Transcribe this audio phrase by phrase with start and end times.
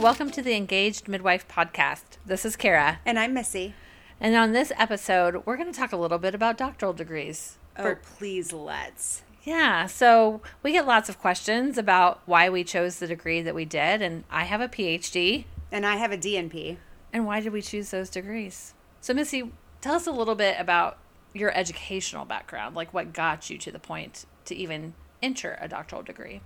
[0.00, 2.16] welcome to the Engaged Midwife podcast.
[2.24, 3.00] This is Cara.
[3.04, 3.74] And I'm Missi.
[4.18, 7.58] And on this episode, we're going to talk a little bit about doctoral degrees.
[7.76, 9.20] Oh, For, please let's.
[9.44, 13.66] Yeah, so we get lots of questions about why we chose the degree that we
[13.66, 14.00] did.
[14.00, 15.44] And I have a PhD.
[15.70, 16.78] And I have a DNP.
[17.12, 18.72] And why did we choose those degrees?
[19.02, 20.96] So, Missi, tell us a little bit about
[21.34, 26.02] your educational background, like what got you to the point to even enter a doctoral
[26.02, 26.40] degree.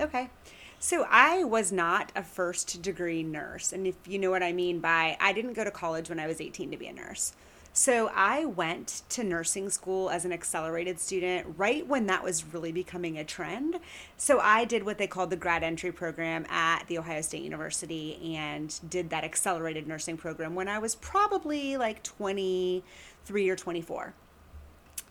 [0.00, 0.30] Okay.
[0.84, 3.72] So I was not a first degree nurse.
[3.72, 6.26] And if you know what I mean by I didn't go to college when I
[6.26, 7.32] was 18 to be a nurse.
[7.72, 12.70] So I went to nursing school as an accelerated student right when that was really
[12.70, 13.80] becoming a trend.
[14.18, 18.36] So I did what they called the grad entry program at The Ohio State University
[18.36, 24.12] and did that accelerated nursing program when I was probably like 23 or 24.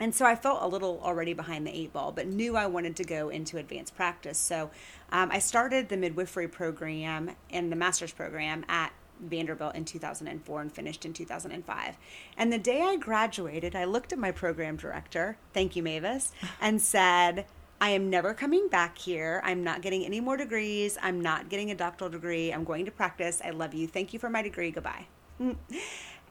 [0.04, 2.98] And so I felt a little already behind the eight ball, but knew I wanted
[2.98, 4.38] to go into advanced practice.
[4.38, 4.70] So
[5.14, 10.70] um, I started the midwifery program and the master's program at Vanderbilt in 2004 and
[10.70, 11.96] finished in 2005.
[12.36, 16.82] And the day I graduated, I looked at my program director, thank you, Mavis, and
[16.82, 17.46] said,
[17.80, 19.42] I am never coming back here.
[19.46, 20.98] I'm not getting any more degrees.
[21.02, 22.52] I'm not getting a doctoral degree.
[22.52, 23.42] I'm going to practice.
[23.42, 23.88] I love you.
[23.88, 24.70] Thank you for my degree.
[24.70, 25.08] Goodbye.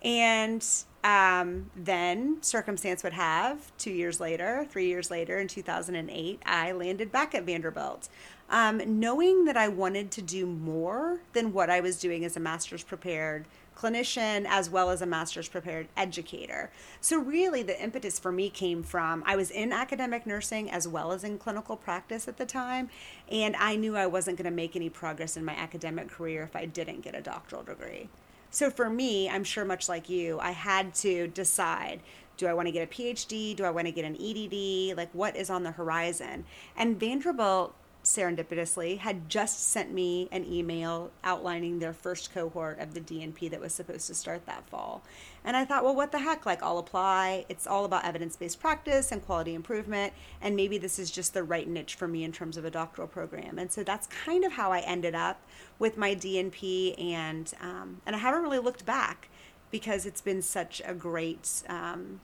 [0.04, 0.66] And
[1.04, 7.10] um, then circumstance would have two years later, three years later, in 2008, I landed
[7.10, 8.08] back at Vanderbilt.
[8.50, 12.40] Um, knowing that I wanted to do more than what I was doing as a
[12.40, 16.70] master's prepared clinician as well as a master's prepared educator.
[17.00, 21.12] So, really, the impetus for me came from I was in academic nursing as well
[21.12, 22.90] as in clinical practice at the time,
[23.30, 26.54] and I knew I wasn't going to make any progress in my academic career if
[26.54, 28.08] I didn't get a doctoral degree.
[28.52, 32.00] So for me, I'm sure much like you, I had to decide
[32.38, 33.54] do I want to get a PhD?
[33.54, 34.96] Do I want to get an EDD?
[34.96, 36.44] Like, what is on the horizon?
[36.76, 37.74] And Vanderbilt
[38.14, 43.60] serendipitously had just sent me an email outlining their first cohort of the DNP that
[43.60, 45.02] was supposed to start that fall.
[45.44, 46.46] And I thought, well, what the heck?
[46.46, 47.44] Like, I'll apply.
[47.48, 50.12] It's all about evidence based practice and quality improvement.
[50.40, 53.08] And maybe this is just the right niche for me in terms of a doctoral
[53.08, 53.58] program.
[53.58, 55.40] And so that's kind of how I ended up
[55.78, 57.00] with my DNP.
[57.02, 59.28] And, um, and I haven't really looked back
[59.70, 61.62] because it's been such a great.
[61.68, 62.20] Um,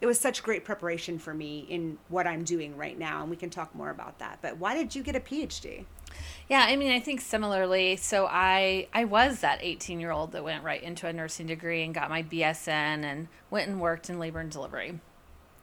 [0.00, 3.36] it was such great preparation for me in what I'm doing right now, and we
[3.36, 4.38] can talk more about that.
[4.42, 5.84] But why did you get a PhD?
[6.48, 7.96] Yeah, I mean, I think similarly.
[7.96, 11.82] So I I was that 18 year old that went right into a nursing degree
[11.84, 12.68] and got my BSN
[13.04, 15.00] and went and worked in labor and delivery,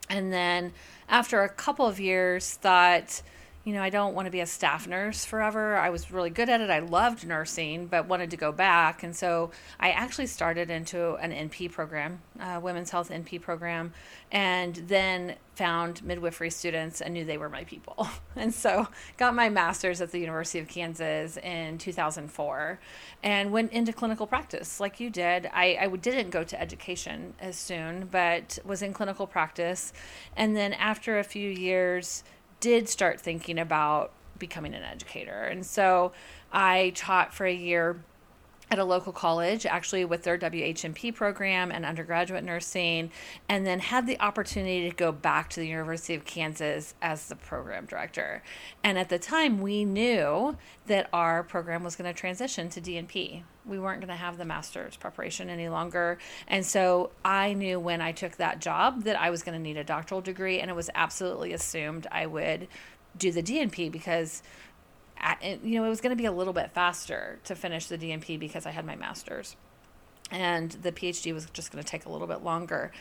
[0.10, 0.74] and then
[1.08, 3.22] after a couple of years, thought
[3.70, 5.78] you know, I don't want to be a staff nurse forever.
[5.78, 6.72] I was really good at it.
[6.72, 9.04] I loved nursing, but wanted to go back.
[9.04, 13.94] And so I actually started into an NP program, uh, women's health NP program,
[14.32, 18.08] and then found midwifery students and knew they were my people.
[18.36, 18.88] And so
[19.18, 22.80] got my master's at the University of Kansas in 2004
[23.22, 25.50] and went into clinical practice like you did.
[25.54, 29.92] I, I didn't go to education as soon, but was in clinical practice.
[30.38, 32.24] And then after a few years,
[32.60, 35.44] did start thinking about becoming an educator.
[35.44, 36.12] And so
[36.52, 38.02] I taught for a year
[38.72, 43.12] at a local college, actually with their WHNP program and undergraduate nursing,
[43.48, 47.36] and then had the opportunity to go back to the University of Kansas as the
[47.36, 48.44] program director.
[48.84, 50.56] And at the time, we knew
[50.88, 53.44] that our program was going to transition to DNP.
[53.66, 56.18] We weren't going to have the master's preparation any longer.
[56.48, 59.78] And so I knew when I took that job that I was going to need
[59.78, 62.68] a doctoral degree, and it was absolutely assumed I would
[63.18, 64.44] do the DNP because
[65.42, 68.40] you know, it was going to be a little bit faster to finish the DNP
[68.40, 69.56] because I had my master's.
[70.32, 72.92] And the PhD was just going to take a little bit longer.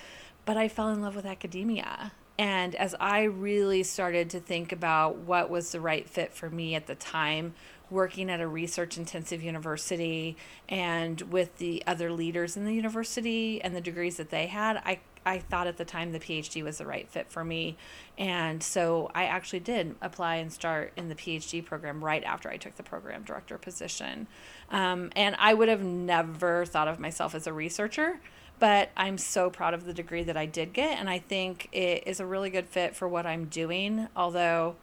[0.45, 2.13] But I fell in love with academia.
[2.39, 6.77] And as I really started to think about what was the right fit for me
[6.77, 7.55] at the time,
[7.91, 10.37] working at a research intensive university
[10.69, 15.01] and with the other leaders in the university and the degrees that they had, I
[15.25, 17.77] I thought at the time the PhD was the right fit for me.
[18.17, 22.57] And so I actually did apply and start in the PhD program right after I
[22.57, 24.27] took the program director position.
[24.71, 28.21] Um, and I would have never thought of myself as a researcher,
[28.59, 30.99] but I'm so proud of the degree that I did get.
[30.99, 34.77] And I think it is a really good fit for what I'm doing, although.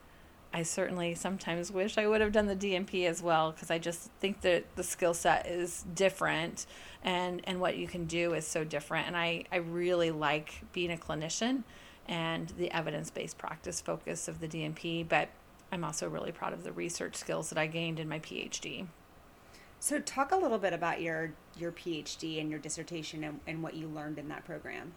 [0.55, 4.09] I certainly sometimes wish I would have done the DNP as well because I just
[4.21, 6.65] think that the skill set is different
[7.03, 10.93] and and what you can do is so different and I I really like being
[10.93, 11.63] a clinician
[12.07, 15.27] and the evidence-based practice focus of the DNP but
[15.73, 18.87] I'm also really proud of the research skills that I gained in my PhD.
[19.81, 23.73] So talk a little bit about your your PhD and your dissertation and, and what
[23.73, 24.93] you learned in that program.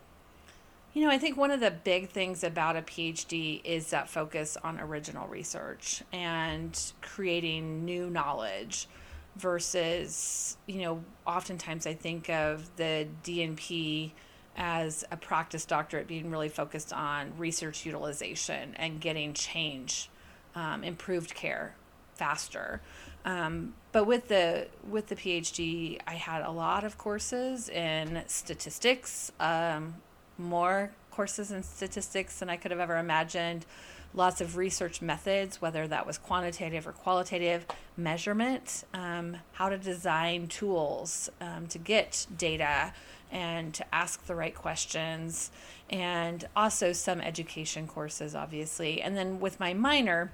[0.94, 4.56] You know, I think one of the big things about a PhD is that focus
[4.64, 8.88] on original research and creating new knowledge
[9.36, 14.12] versus, you know, oftentimes I think of the DNP
[14.56, 20.10] as a practice doctorate being really focused on research utilization and getting change,
[20.56, 21.76] um, improved care
[22.14, 22.80] faster.
[23.24, 29.30] Um, but with the with the PhD, I had a lot of courses in statistics,
[29.38, 29.94] um,
[30.38, 33.66] more courses in statistics than I could have ever imagined.
[34.14, 40.46] Lots of research methods, whether that was quantitative or qualitative, measurement, um, how to design
[40.46, 42.92] tools um, to get data
[43.30, 45.50] and to ask the right questions,
[45.90, 49.02] and also some education courses, obviously.
[49.02, 50.32] And then with my minor,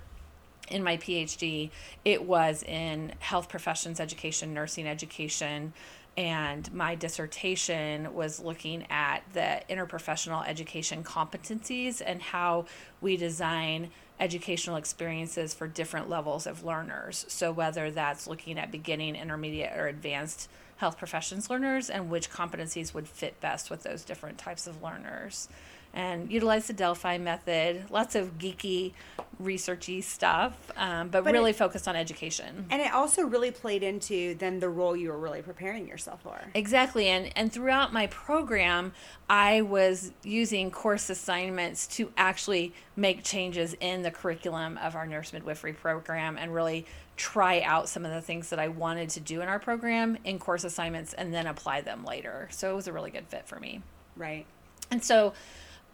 [0.69, 1.71] in my PhD,
[2.05, 5.73] it was in health professions education, nursing education,
[6.17, 12.67] and my dissertation was looking at the interprofessional education competencies and how
[13.01, 13.91] we design
[14.21, 17.25] educational experiences for different levels of learners.
[17.29, 22.95] So, whether that's looking at beginning, intermediate, or advanced health professions learners and which competencies
[22.95, 25.49] would fit best with those different types of learners
[25.95, 27.91] and utilize the Delphi method.
[27.91, 28.93] Lots of geeky,
[29.41, 32.67] researchy stuff, um, but, but, really it, focused on education.
[32.71, 36.41] And it also really played into then the role you were really preparing yourself for.
[36.55, 38.93] Exactly, and and throughout my program,
[39.31, 45.33] I was using course assignments to actually make changes in the curriculum of our nurse
[45.33, 46.87] midwifery program and really
[47.17, 50.39] try out some of the things that I wanted to do in our program in
[50.41, 52.49] course assignments and then apply them later.
[52.51, 53.83] So it was a really good fit for me.
[54.17, 54.47] Right.
[54.91, 55.33] And so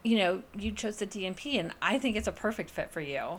[0.02, 3.38] you know, you chose the DNP, and I think it's a perfect fit for you.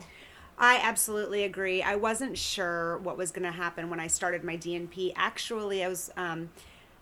[0.58, 1.82] I absolutely agree.
[1.82, 5.12] I wasn't sure what was going to happen when I started my DNP.
[5.16, 6.50] Actually, I was um,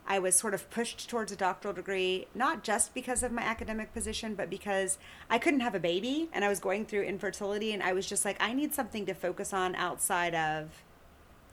[0.07, 3.93] I was sort of pushed towards a doctoral degree, not just because of my academic
[3.93, 4.99] position, but because
[5.29, 8.25] I couldn't have a baby, and I was going through infertility, and I was just
[8.25, 10.83] like, I need something to focus on outside of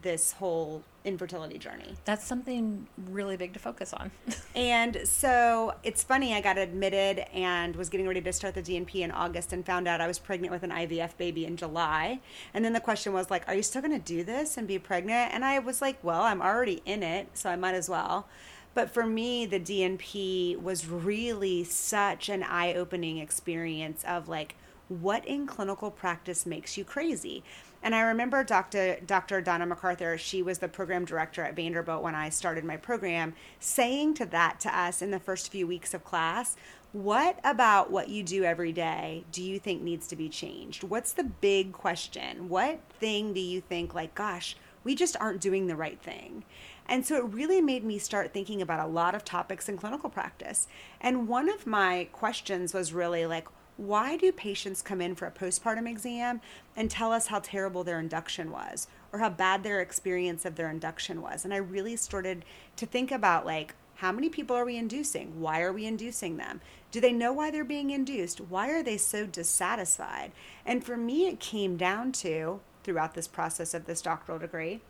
[0.01, 1.95] this whole infertility journey.
[2.05, 4.11] That's something really big to focus on.
[4.55, 8.95] and so it's funny, I got admitted and was getting ready to start the DNP
[8.95, 12.19] in August and found out I was pregnant with an IVF baby in July.
[12.53, 14.77] And then the question was like, are you still going to do this and be
[14.77, 15.33] pregnant?
[15.33, 18.27] And I was like, well, I'm already in it, so I might as well.
[18.73, 24.55] But for me, the DNP was really such an eye opening experience of like,
[24.89, 27.43] what in clinical practice makes you crazy?
[27.83, 28.97] And I remember Dr.
[29.05, 29.41] Dr.
[29.41, 34.15] Donna MacArthur, she was the program director at Vanderbilt when I started my program, saying
[34.15, 36.55] to that to us in the first few weeks of class,
[36.91, 40.83] what about what you do every day do you think needs to be changed?
[40.83, 42.49] What's the big question?
[42.49, 46.43] What thing do you think like, gosh, we just aren't doing the right thing?
[46.87, 50.09] And so it really made me start thinking about a lot of topics in clinical
[50.09, 50.67] practice.
[51.01, 53.47] And one of my questions was really like,
[53.77, 56.41] why do patients come in for a postpartum exam
[56.75, 60.69] and tell us how terrible their induction was or how bad their experience of their
[60.69, 61.45] induction was?
[61.45, 62.43] And I really started
[62.75, 65.39] to think about like, how many people are we inducing?
[65.41, 66.61] Why are we inducing them?
[66.91, 68.41] Do they know why they're being induced?
[68.41, 70.31] Why are they so dissatisfied?
[70.65, 74.81] And for me, it came down to, throughout this process of this doctoral degree,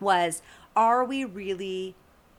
[0.00, 0.42] was
[0.74, 1.94] are we really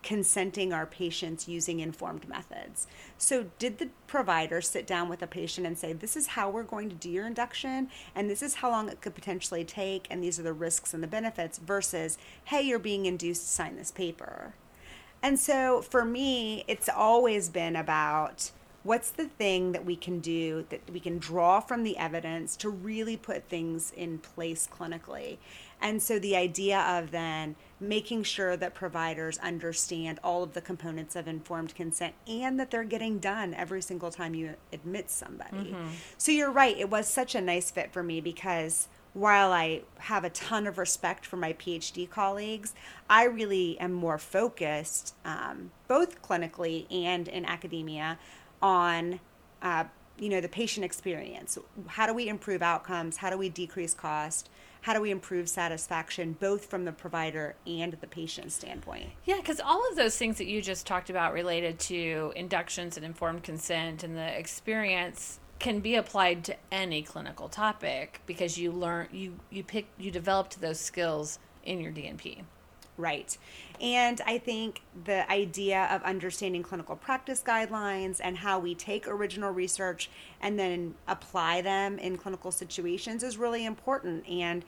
[0.05, 2.85] consenting our patients using informed methods.
[3.17, 6.63] So, did the provider sit down with a patient and say, This is how we're
[6.63, 10.23] going to do your induction, and this is how long it could potentially take, and
[10.23, 13.91] these are the risks and the benefits, versus, Hey, you're being induced to sign this
[13.91, 14.53] paper?
[15.23, 18.51] And so, for me, it's always been about
[18.85, 22.69] what's the thing that we can do that we can draw from the evidence to
[22.69, 25.37] really put things in place clinically
[25.81, 31.15] and so the idea of then making sure that providers understand all of the components
[31.15, 35.71] of informed consent and that they're getting done every single time you admit somebody.
[35.71, 35.89] Mm-hmm.
[36.17, 40.23] So you're right, it was such a nice fit for me because while I have
[40.23, 42.73] a ton of respect for my PhD colleagues,
[43.09, 48.17] I really am more focused, um, both clinically and in academia,
[48.65, 49.19] on
[49.61, 49.83] uh,
[50.17, 51.57] you know the patient experience.
[51.87, 53.17] How do we improve outcomes?
[53.17, 54.49] How do we decrease cost?
[54.85, 59.59] how do we improve satisfaction both from the provider and the patient standpoint yeah because
[59.59, 64.03] all of those things that you just talked about related to inductions and informed consent
[64.03, 69.63] and the experience can be applied to any clinical topic because you learn you you
[69.63, 72.43] pick you developed those skills in your DNP
[72.97, 73.37] right.
[73.81, 79.51] And I think the idea of understanding clinical practice guidelines and how we take original
[79.51, 80.09] research
[80.41, 84.27] and then apply them in clinical situations is really important.
[84.29, 84.63] And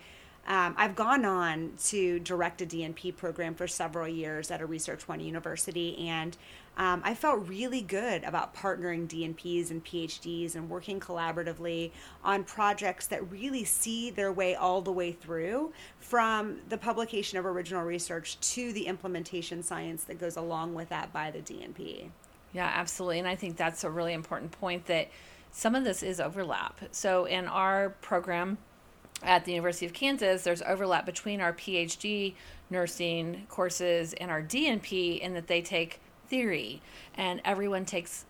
[0.47, 5.05] Um, I've gone on to direct a DNP program for several years at a Research
[5.05, 6.37] One university, and
[6.77, 11.91] um, I felt really good about partnering DNPs and PhDs and working collaboratively
[12.23, 17.47] on projects that really see their way all the way through from the publication of
[17.47, 22.09] original research to the implementation science that goes along with that by the DNP.
[22.53, 23.19] Yeah, absolutely.
[23.19, 25.09] And I think that's a really important point that
[25.51, 26.79] some of this is overlap.
[26.91, 28.59] So in our program,
[29.23, 32.35] at the University of Kansas, there's overlap between our PhD
[32.69, 36.81] nursing courses and our DNP in that they take theory
[37.15, 38.25] and everyone takes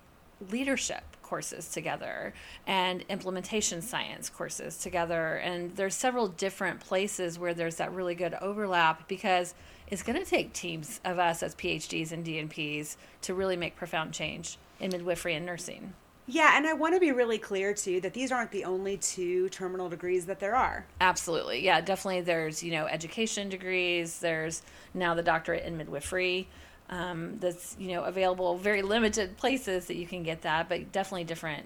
[0.52, 2.34] leadership courses together
[2.66, 8.34] and implementation science courses together and there's several different places where there's that really good
[8.36, 9.54] overlap because
[9.88, 14.14] it's going to take teams of us as PhDs and DNPs to really make profound
[14.14, 15.94] change in midwifery and nursing.
[16.30, 19.48] Yeah, and I want to be really clear too that these aren't the only two
[19.48, 20.86] terminal degrees that there are.
[21.00, 21.64] Absolutely.
[21.64, 24.62] Yeah, definitely there's, you know, education degrees, there's
[24.94, 26.50] now the doctorate in midwifery
[26.90, 31.24] um, that's you know available very limited places that you can get that but definitely
[31.24, 31.66] different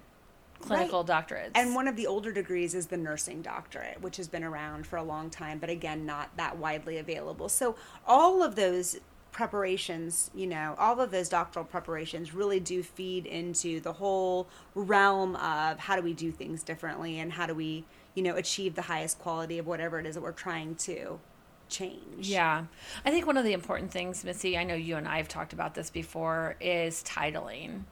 [0.60, 1.28] clinical right.
[1.28, 4.86] doctorates and one of the older degrees is the nursing doctorate which has been around
[4.86, 7.76] for a long time but again not that widely available so
[8.06, 9.00] all of those
[9.32, 15.36] preparations, you know, all of those doctoral preparations really do feed into the whole realm
[15.38, 18.84] of how do we do things differently and how do we, you know, achieve the
[18.84, 21.20] highest quality of whatever it is that we're trying to
[21.72, 22.28] change.
[22.28, 22.66] Yeah.
[23.04, 25.54] I think one of the important things, Missi, I know you and I have talked
[25.54, 27.84] about this before, is titling.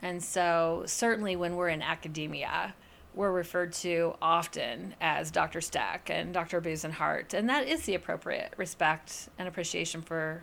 [0.00, 2.74] And so, certainly when we're in academia,
[3.14, 5.60] we're referred to often as Dr.
[5.60, 6.60] Stack and Dr.
[6.60, 7.32] Busenhart.
[7.34, 10.42] And that is the appropriate respect and appreciation for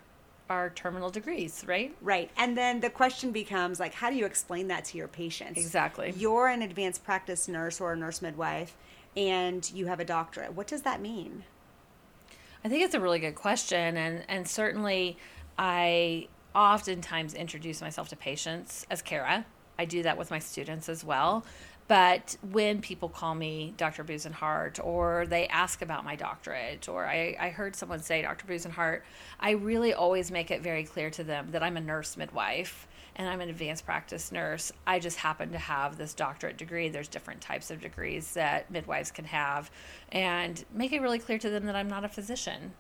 [0.50, 1.96] our terminal degrees, right?
[2.02, 2.30] Right.
[2.38, 5.60] And then the question becomes like, how do you explain that to your patients?
[5.60, 6.14] Exactly.
[6.18, 8.76] You're an advanced practice nurse or a nurse midwife,
[9.16, 10.54] and you have a doctorate.
[10.54, 11.44] What does that mean?
[12.64, 15.18] I think it's a really good question, and and certainly
[15.58, 19.46] I oftentimes introduce myself to patients as Cara.
[19.80, 21.44] I do that with my students as well.
[21.88, 24.04] But when people call me Dr.
[24.06, 28.46] Busenhart or they ask about my doctorate, or I, I heard someone say Dr.
[28.46, 29.02] Busenhart,
[29.40, 33.28] I really always make it very clear to them that I'm a nurse midwife and
[33.28, 34.72] I'm an advanced practice nurse.
[34.88, 36.90] I just happen to have this doctorate degree.
[36.90, 39.70] There's different types of degrees that midwives can have,
[40.12, 42.74] and make it really clear to them that I'm not a physician.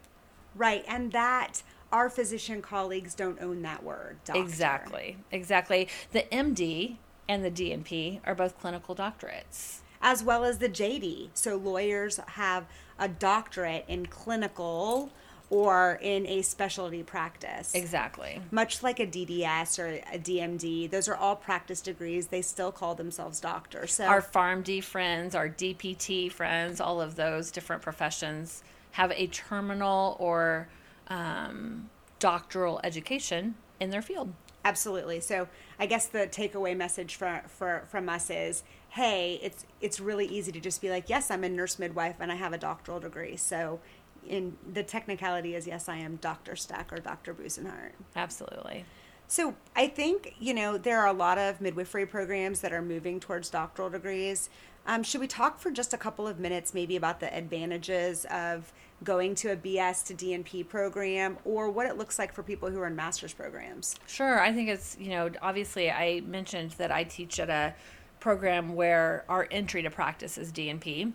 [0.55, 4.17] Right, and that our physician colleagues don't own that word.
[4.25, 4.41] Doctor.
[4.41, 5.87] Exactly, exactly.
[6.11, 6.97] The MD
[7.27, 9.79] and the DNP are both clinical doctorates.
[10.01, 11.29] As well as the JD.
[11.33, 12.65] So lawyers have
[12.97, 15.11] a doctorate in clinical
[15.51, 17.75] or in a specialty practice.
[17.75, 18.41] Exactly.
[18.51, 22.27] Much like a DDS or a DMD, those are all practice degrees.
[22.27, 23.93] They still call themselves doctors.
[23.93, 30.15] So our PharmD friends, our DPT friends, all of those different professions have a terminal
[30.19, 30.69] or
[31.09, 31.89] um,
[32.19, 34.33] doctoral education in their field.
[34.63, 35.19] Absolutely.
[35.19, 40.27] So I guess the takeaway message for, for from us is, hey, it's it's really
[40.27, 42.99] easy to just be like, yes, I'm a nurse midwife and I have a doctoral
[42.99, 43.35] degree.
[43.37, 43.79] So
[44.27, 46.55] in the technicality is yes, I am Dr.
[46.55, 47.33] Stack or Dr.
[47.33, 47.91] Busenhart.
[48.15, 48.85] Absolutely.
[49.27, 53.19] So I think you know there are a lot of midwifery programs that are moving
[53.19, 54.49] towards doctoral degrees.
[54.85, 58.73] Um, should we talk for just a couple of minutes, maybe about the advantages of
[59.03, 62.79] going to a BS to DNP program, or what it looks like for people who
[62.79, 63.95] are in master's programs?
[64.07, 64.39] Sure.
[64.41, 67.73] I think it's you know obviously I mentioned that I teach at a
[68.19, 71.13] program where our entry to practice is DNP.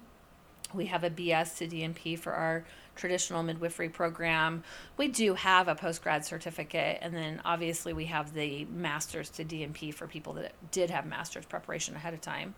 [0.73, 2.65] We have a BS to DNP for our
[2.97, 4.65] traditional midwifery program.
[4.97, 9.45] We do have a post grad certificate, and then obviously we have the master's to
[9.45, 12.55] DNP for people that did have master's preparation ahead of time.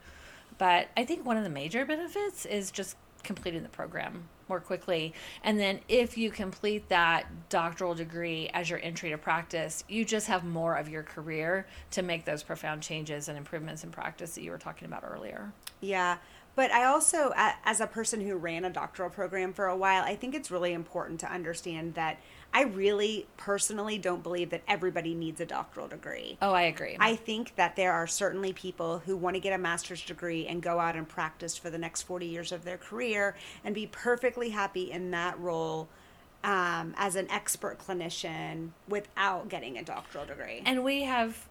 [0.56, 5.12] But I think one of the major benefits is just completing the program more quickly.
[5.42, 10.26] And then if you complete that doctoral degree as your entry to practice, you just
[10.28, 14.42] have more of your career to make those profound changes and improvements in practice that
[14.42, 15.52] you were talking about earlier.
[15.80, 16.16] Yeah.
[16.58, 20.16] But I also, as a person who ran a doctoral program for a while, I
[20.16, 22.18] think it's really important to understand that
[22.52, 26.36] I really personally don't believe that everybody needs a doctoral degree.
[26.42, 26.96] Oh, I agree.
[26.98, 30.60] I think that there are certainly people who want to get a master's degree and
[30.60, 34.50] go out and practice for the next 40 years of their career and be perfectly
[34.50, 35.88] happy in that role.
[36.42, 40.62] Um, as an expert clinician without getting a doctoral degree.
[40.64, 41.48] And we have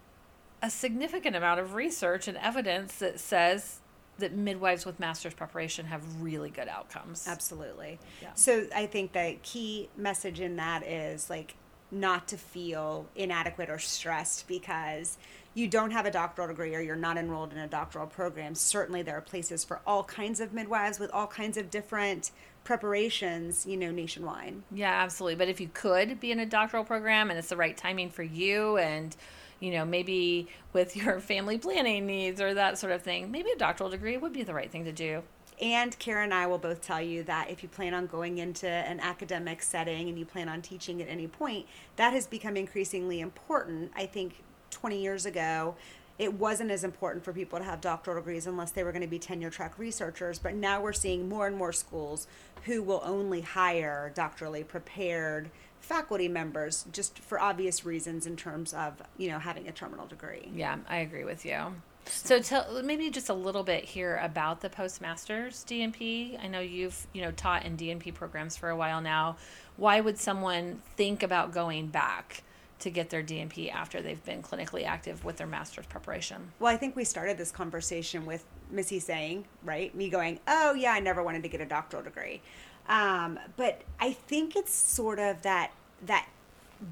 [0.61, 3.81] a significant amount of research and evidence that says
[4.19, 7.27] that midwives with master's preparation have really good outcomes.
[7.27, 7.99] Absolutely.
[8.21, 8.29] Yeah.
[8.35, 11.55] So I think the key message in that is like
[11.91, 15.17] not to feel inadequate or stressed because
[15.53, 19.01] you don't have a doctoral degree or you're not enrolled in a doctoral program, certainly
[19.01, 22.31] there are places for all kinds of midwives with all kinds of different
[22.63, 24.53] preparations, you know, nationwide.
[24.71, 25.35] Yeah, absolutely.
[25.35, 28.23] But if you could be in a doctoral program and it's the right timing for
[28.23, 29.15] you and
[29.59, 33.57] you know, maybe with your family planning needs or that sort of thing, maybe a
[33.57, 35.23] doctoral degree would be the right thing to do.
[35.59, 38.67] And Cara and I will both tell you that if you plan on going into
[38.67, 43.19] an academic setting and you plan on teaching at any point, that has become increasingly
[43.19, 43.91] important.
[43.95, 45.75] I think 20 years ago,
[46.19, 49.07] it wasn't as important for people to have doctoral degrees unless they were going to
[49.07, 50.37] be tenure track researchers.
[50.39, 52.27] But now we're seeing more and more schools
[52.65, 59.01] who will only hire doctorally prepared faculty members just for obvious reasons in terms of,
[59.17, 60.49] you know, having a terminal degree.
[60.53, 61.75] Yeah, I agree with you.
[62.09, 66.41] So tell maybe just a little bit here about the postmasters DNP.
[66.41, 69.37] I know you've you know taught in DNP programs for a while now.
[69.75, 72.43] Why would someone think about going back
[72.79, 76.51] to get their DNP after they've been clinically active with their master's preparation?
[76.59, 80.91] Well, I think we started this conversation with Missi saying, right, me going, "Oh yeah,
[80.93, 82.41] I never wanted to get a doctoral degree,"
[82.87, 85.71] um, but I think it's sort of that
[86.05, 86.27] that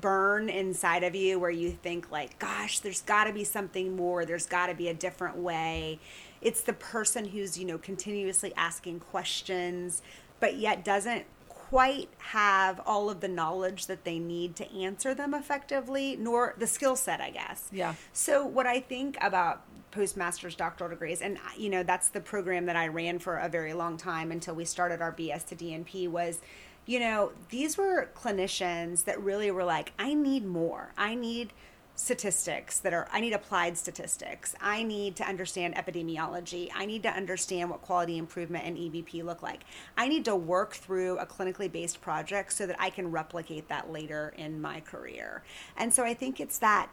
[0.01, 4.25] burn inside of you where you think like gosh there's got to be something more.
[4.25, 5.99] There's got to be a different way.
[6.41, 10.01] It's the person who's you know continuously asking questions
[10.39, 11.25] but yet doesn't
[11.69, 16.67] quite have all of the knowledge that they need to answer them effectively nor the
[16.67, 21.39] skill set i guess yeah so what i think about postmaster's doctoral degrees and uh,
[21.57, 24.65] you know that's the program that i ran for a very long time until we
[24.65, 26.41] started our bs to dnp was
[26.85, 30.91] you know, these were clinicians that really were like, I need more.
[30.97, 31.51] I need
[31.95, 34.53] statistics that are, I need applied statistics.
[34.59, 36.69] I need to understand epidemiology.
[36.75, 39.61] I need to understand what quality improvement and EBP look like.
[39.97, 43.91] I need to work through a clinically based project so that I can replicate that
[43.91, 45.43] later in my career.
[45.77, 46.89] And so I think it's that,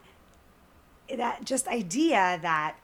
[1.14, 2.76] that just idea that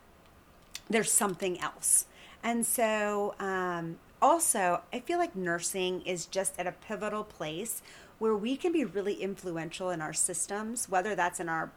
[0.90, 2.06] there's something else.
[2.42, 7.82] And so, um, also, I feel like nursing is just at a pivotal place
[8.18, 11.70] where we can be really influential in our systems, whether that's in our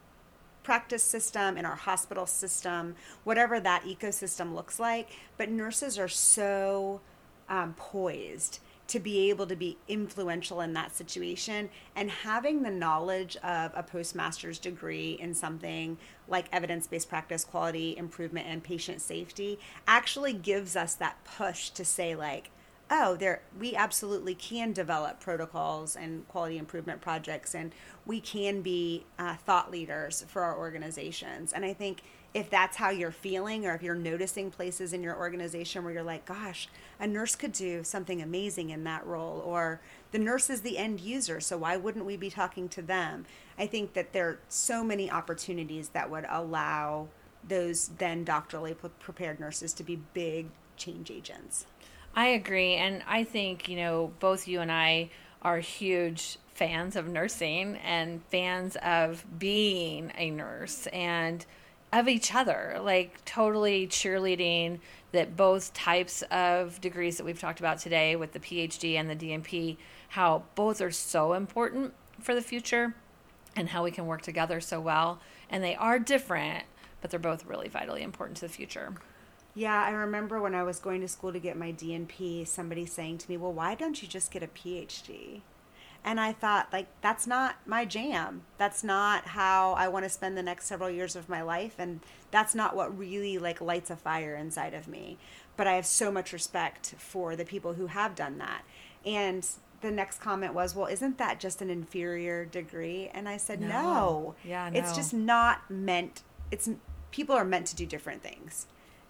[0.63, 5.09] practice system, in our hospital system, whatever that ecosystem looks like.
[5.37, 7.01] But nurses are so
[7.49, 8.59] um, poised
[8.91, 13.81] to be able to be influential in that situation and having the knowledge of a
[13.81, 15.97] postmaster's degree in something
[16.27, 22.15] like evidence-based practice quality improvement and patient safety actually gives us that push to say
[22.15, 22.51] like
[22.91, 27.71] oh there we absolutely can develop protocols and quality improvement projects and
[28.05, 32.89] we can be uh, thought leaders for our organizations and i think if that's how
[32.89, 37.05] you're feeling or if you're noticing places in your organization where you're like, gosh, a
[37.05, 41.41] nurse could do something amazing in that role, or the nurse is the end user,
[41.41, 43.25] so why wouldn't we be talking to them?
[43.57, 47.09] I think that there are so many opportunities that would allow
[47.45, 51.65] those then doctorally prepared nurses to be big change agents.
[52.15, 52.75] I agree.
[52.75, 55.09] And I think, you know, both you and I
[55.41, 60.87] are huge fans of nursing and fans of being a nurse.
[60.87, 61.45] And
[61.93, 64.79] of each other, like totally cheerleading
[65.11, 69.15] that both types of degrees that we've talked about today with the PhD and the
[69.15, 69.77] DNP,
[70.09, 72.95] how both are so important for the future
[73.55, 75.19] and how we can work together so well.
[75.49, 76.63] And they are different,
[77.01, 78.93] but they're both really vitally important to the future.
[79.53, 83.19] Yeah, I remember when I was going to school to get my DNP, somebody saying
[83.19, 85.41] to me, Well, why don't you just get a PhD?
[86.03, 88.41] And I thought, like, that's not my jam.
[88.57, 91.75] That's not how I want to spend the next several years of my life.
[91.77, 91.99] And
[92.31, 95.19] that's not what really, like, lights a fire inside of me.
[95.57, 98.63] But I have so much respect for the people who have done that.
[99.05, 99.47] And
[99.81, 103.11] the next comment was, well, isn't that just an inferior degree?
[103.13, 103.67] And I said, no.
[103.67, 104.35] no.
[104.43, 104.79] Yeah, no.
[104.79, 106.67] It's just not meant, it's,
[107.11, 108.65] people are meant to do different things.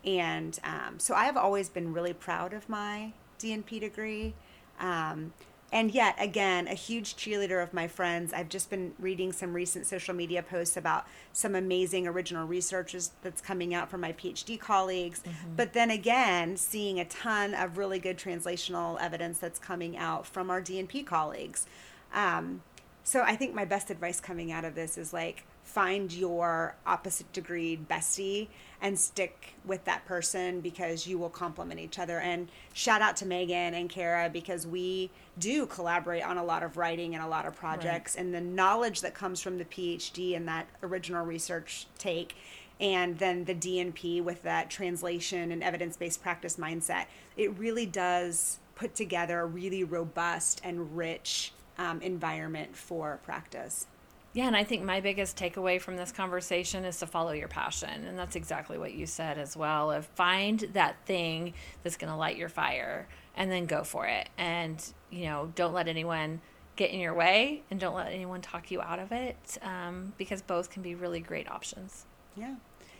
[0.06, 4.34] And um, so I have always been really proud of my DNP degree.
[4.80, 5.34] Um,
[5.72, 9.86] and yet again a huge cheerleader of my friends i've just been reading some recent
[9.86, 15.22] social media posts about some amazing original researches that's coming out from my phd colleagues
[15.22, 15.56] mm-hmm.
[15.56, 20.50] but then again seeing a ton of really good translational evidence that's coming out from
[20.50, 21.66] our dnp colleagues
[22.14, 22.62] um,
[23.04, 27.32] so i think my best advice coming out of this is like find your opposite
[27.32, 28.48] degree bestie
[28.82, 32.20] and stick with that person because you will complement each other.
[32.20, 36.78] And shout out to Megan and Kara because we do collaborate on a lot of
[36.78, 38.16] writing and a lot of projects.
[38.16, 38.26] Right.
[38.26, 42.36] And the knowledge that comes from the PhD and that original research take,
[42.80, 47.06] and then the DNP with that translation and evidence based practice mindset,
[47.38, 53.86] it really does put together a really robust and rich um, environment for practice.
[54.34, 58.06] Yeah, and I think my biggest takeaway from this conversation is to follow your passion.
[58.06, 59.92] And that's exactly what you said as well.
[59.92, 64.30] Of find that thing that's going to light your fire and then go for it.
[64.38, 66.40] And, you know, don't let anyone
[66.78, 70.42] get in your way and don't let anyone talk you out of it um, because
[70.42, 72.06] both can be really great options.
[72.38, 72.56] Yeah.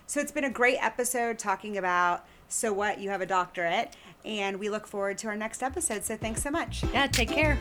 [0.08, 3.00] So it's been a great episode talking about So What?
[3.00, 3.96] You Have a Doctorate.
[4.26, 6.04] And we look forward to our next episode.
[6.04, 6.84] So thanks so much.
[6.92, 7.58] Yeah, take care.